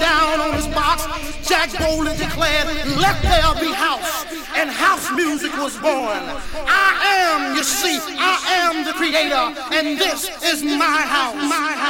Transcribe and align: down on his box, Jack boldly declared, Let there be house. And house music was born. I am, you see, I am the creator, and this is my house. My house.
down 0.00 0.40
on 0.40 0.52
his 0.54 0.66
box, 0.68 1.06
Jack 1.46 1.70
boldly 1.78 2.16
declared, 2.16 2.66
Let 2.96 3.20
there 3.22 3.54
be 3.60 3.72
house. 3.72 4.24
And 4.56 4.70
house 4.70 5.12
music 5.12 5.52
was 5.58 5.76
born. 5.76 6.24
I 6.66 6.90
am, 7.20 7.54
you 7.54 7.62
see, 7.62 7.98
I 8.18 8.36
am 8.64 8.84
the 8.84 8.92
creator, 8.92 9.44
and 9.76 9.98
this 9.98 10.28
is 10.42 10.64
my 10.64 11.00
house. 11.14 11.36
My 11.36 11.72
house. 11.76 11.89